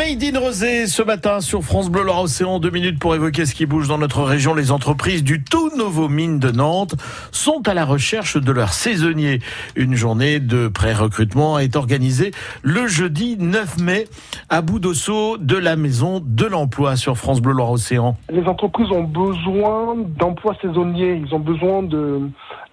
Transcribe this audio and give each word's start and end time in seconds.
Made 0.00 0.24
in 0.24 0.40
Rosé 0.40 0.86
ce 0.86 1.02
matin 1.02 1.42
sur 1.42 1.62
France 1.62 1.90
Bleu 1.90 2.02
Loire 2.02 2.22
Océan. 2.22 2.58
Deux 2.58 2.70
minutes 2.70 2.98
pour 2.98 3.14
évoquer 3.14 3.44
ce 3.44 3.54
qui 3.54 3.66
bouge 3.66 3.86
dans 3.86 3.98
notre 3.98 4.22
région. 4.22 4.54
Les 4.54 4.72
entreprises 4.72 5.22
du 5.22 5.44
tout 5.44 5.70
nouveau 5.76 6.08
mine 6.08 6.38
de 6.38 6.50
Nantes 6.50 6.94
sont 7.32 7.68
à 7.68 7.74
la 7.74 7.84
recherche 7.84 8.38
de 8.38 8.50
leurs 8.50 8.72
saisonniers. 8.72 9.40
Une 9.76 9.96
journée 9.96 10.40
de 10.40 10.68
pré-recrutement 10.68 11.58
est 11.58 11.76
organisée 11.76 12.30
le 12.62 12.86
jeudi 12.86 13.36
9 13.38 13.76
mai 13.82 14.06
à 14.48 14.62
Bout-d'Ossau 14.62 15.36
de 15.36 15.58
la 15.58 15.76
Maison 15.76 16.22
de 16.24 16.46
l'Emploi 16.46 16.96
sur 16.96 17.18
France 17.18 17.42
Bleu 17.42 17.52
Loire 17.52 17.70
Océan. 17.70 18.16
Les 18.30 18.46
entreprises 18.46 18.90
ont 18.92 19.04
besoin 19.04 19.96
d'emplois 20.18 20.56
saisonniers. 20.62 21.22
Ils 21.26 21.34
ont 21.34 21.40
besoin 21.40 21.82
de, 21.82 22.22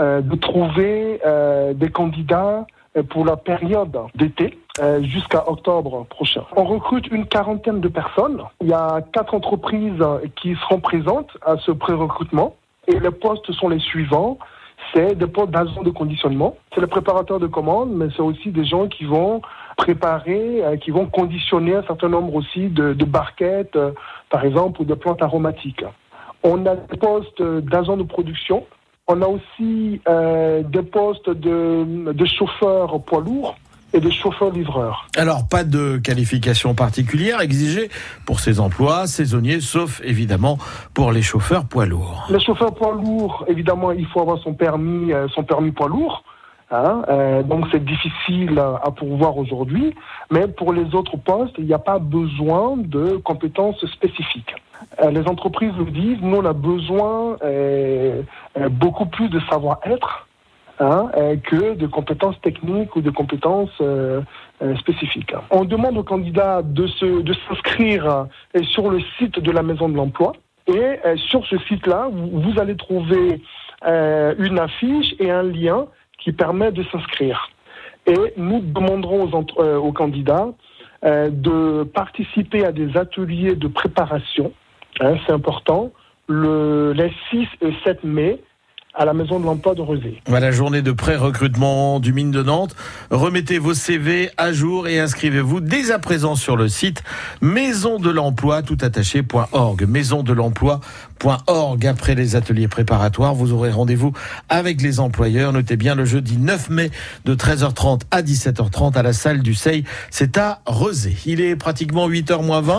euh, 0.00 0.22
trouver 0.40 1.18
euh, 1.26 1.74
des 1.74 1.90
candidats 1.90 2.64
pour 3.02 3.24
la 3.24 3.36
période 3.36 3.96
d'été 4.14 4.58
euh, 4.78 5.02
jusqu'à 5.02 5.48
octobre 5.48 6.06
prochain. 6.08 6.44
On 6.54 6.64
recrute 6.64 7.06
une 7.08 7.26
quarantaine 7.26 7.80
de 7.80 7.88
personnes. 7.88 8.42
Il 8.60 8.68
y 8.68 8.72
a 8.72 9.00
quatre 9.12 9.34
entreprises 9.34 10.04
qui 10.36 10.54
seront 10.56 10.80
présentes 10.80 11.30
à 11.44 11.56
ce 11.58 11.70
pré-recrutement 11.70 12.56
et 12.86 12.98
les 12.98 13.10
postes 13.10 13.50
sont 13.52 13.68
les 13.68 13.78
suivants. 13.78 14.38
C'est 14.92 15.14
des 15.14 15.26
postes 15.26 15.50
d'agents 15.50 15.82
de 15.82 15.90
conditionnement. 15.90 16.56
C'est 16.74 16.80
le 16.80 16.86
préparateur 16.86 17.40
de 17.40 17.46
commandes, 17.46 17.90
mais 17.92 18.06
c'est 18.14 18.22
aussi 18.22 18.50
des 18.50 18.64
gens 18.64 18.86
qui 18.86 19.04
vont 19.04 19.40
préparer, 19.76 20.64
euh, 20.64 20.76
qui 20.76 20.90
vont 20.90 21.06
conditionner 21.06 21.74
un 21.74 21.82
certain 21.82 22.08
nombre 22.08 22.34
aussi 22.34 22.68
de, 22.68 22.92
de 22.92 23.04
barquettes, 23.04 23.76
euh, 23.76 23.92
par 24.30 24.44
exemple, 24.44 24.82
ou 24.82 24.84
de 24.84 24.94
plantes 24.94 25.22
aromatiques. 25.22 25.84
On 26.42 26.64
a 26.66 26.76
des 26.76 26.96
postes 26.96 27.42
d'agents 27.42 27.96
de 27.96 28.04
production 28.04 28.64
on 29.08 29.22
a 29.22 29.26
aussi 29.26 30.00
euh, 30.08 30.62
des 30.62 30.82
postes 30.82 31.30
de, 31.30 32.12
de 32.12 32.24
chauffeurs 32.24 33.00
poids 33.02 33.20
lourds 33.20 33.56
et 33.92 34.00
de 34.00 34.10
chauffeurs-livreurs. 34.10 35.06
Alors, 35.16 35.48
pas 35.48 35.62
de 35.62 35.98
qualification 35.98 36.74
particulière 36.74 37.40
exigée 37.40 37.88
pour 38.26 38.40
ces 38.40 38.58
emplois 38.58 39.06
saisonniers, 39.06 39.60
sauf 39.60 40.02
évidemment 40.04 40.58
pour 40.92 41.12
les 41.12 41.22
chauffeurs 41.22 41.66
poids 41.66 41.86
lourds. 41.86 42.26
Les 42.28 42.40
chauffeurs 42.40 42.74
poids 42.74 42.94
lourds, 42.94 43.44
évidemment, 43.46 43.92
il 43.92 44.06
faut 44.06 44.20
avoir 44.20 44.38
son 44.38 44.54
permis, 44.54 45.12
euh, 45.12 45.28
son 45.28 45.44
permis 45.44 45.70
poids 45.70 45.88
lourd. 45.88 46.24
Hein, 46.72 47.02
euh, 47.08 47.44
donc 47.44 47.66
c'est 47.70 47.84
difficile 47.84 48.58
à 48.58 48.90
pourvoir 48.90 49.38
aujourd'hui, 49.38 49.94
mais 50.32 50.48
pour 50.48 50.72
les 50.72 50.96
autres 50.96 51.16
postes, 51.16 51.54
il 51.58 51.64
n'y 51.66 51.72
a 51.72 51.78
pas 51.78 52.00
besoin 52.00 52.76
de 52.76 53.18
compétences 53.18 53.86
spécifiques. 53.86 54.52
Euh, 55.02 55.10
les 55.10 55.26
entreprises 55.28 55.72
nous 55.76 55.90
disent, 55.90 56.18
nous 56.20 56.36
on 56.36 56.44
a 56.44 56.52
besoin 56.52 57.36
euh, 57.42 58.22
euh 58.58 58.68
beaucoup 58.68 59.06
plus 59.06 59.28
de 59.28 59.40
savoir-être 59.50 60.26
hein, 60.80 61.10
que 61.44 61.74
de 61.74 61.86
compétences 61.86 62.40
techniques 62.40 62.94
ou 62.96 63.00
de 63.00 63.10
compétences 63.10 63.82
spécifiques. 64.78 65.34
On 65.50 65.64
demande 65.64 65.96
aux 65.96 66.02
candidats 66.02 66.62
de 66.62 66.86
se 66.86 67.22
de 67.22 67.34
s'inscrire 67.48 68.26
sur 68.62 68.90
le 68.90 69.00
site 69.18 69.38
de 69.38 69.50
la 69.50 69.62
Maison 69.62 69.88
de 69.88 69.96
l'Emploi 69.96 70.32
et 70.66 70.98
sur 71.16 71.46
ce 71.46 71.56
site-là, 71.68 72.08
vous, 72.12 72.58
allez 72.58 72.76
trouver 72.76 73.40
une 73.86 74.58
affiche 74.58 75.14
et 75.18 75.30
un 75.30 75.44
lien 75.44 75.86
qui 76.18 76.32
permet 76.32 76.72
de 76.72 76.82
s'inscrire. 76.90 77.48
Et 78.06 78.34
nous 78.36 78.60
demanderons 78.60 79.30
aux, 79.56 79.92
candidats 79.92 80.48
de 81.02 81.84
participer 81.84 82.66
à 82.66 82.72
des 82.72 82.96
ateliers 82.96 83.54
de 83.54 83.68
préparation, 83.68 84.52
hein, 85.00 85.16
c'est 85.26 85.32
important, 85.32 85.92
le, 86.28 86.92
les 86.92 87.12
6 87.30 87.46
et 87.62 87.72
7 87.84 88.04
mai 88.04 88.40
à 88.96 89.04
la 89.04 89.12
Maison 89.12 89.38
de 89.38 89.44
l'Emploi 89.44 89.74
de 89.74 89.82
Rosé. 89.82 90.22
Voilà, 90.26 90.50
journée 90.50 90.80
de 90.80 90.90
pré-recrutement 90.90 92.00
du 92.00 92.12
mine 92.12 92.30
de 92.30 92.42
Nantes. 92.42 92.74
Remettez 93.10 93.58
vos 93.58 93.74
CV 93.74 94.30
à 94.38 94.52
jour 94.52 94.88
et 94.88 94.98
inscrivez-vous 94.98 95.60
dès 95.60 95.90
à 95.90 95.98
présent 95.98 96.34
sur 96.34 96.56
le 96.56 96.68
site 96.68 97.04
maison 97.40 97.98
de 97.98 98.10
l'emploi. 98.10 98.62
Maison 99.86 100.22
de 100.22 100.32
l'emploi.org. 100.32 101.86
Après 101.86 102.14
les 102.14 102.36
ateliers 102.36 102.68
préparatoires, 102.68 103.34
vous 103.34 103.52
aurez 103.52 103.70
rendez-vous 103.70 104.12
avec 104.48 104.80
les 104.80 104.98
employeurs. 104.98 105.52
Notez 105.52 105.76
bien 105.76 105.94
le 105.94 106.04
jeudi 106.04 106.38
9 106.38 106.70
mai 106.70 106.90
de 107.24 107.34
13h30 107.34 108.02
à 108.10 108.22
17h30 108.22 108.96
à 108.96 109.02
la 109.02 109.12
salle 109.12 109.42
du 109.42 109.54
Sey. 109.54 109.84
C'est 110.10 110.38
à 110.38 110.60
Rosé. 110.66 111.16
Il 111.26 111.40
est 111.40 111.56
pratiquement 111.56 112.08
8h 112.08 112.44
moins 112.44 112.62
20. 112.62 112.74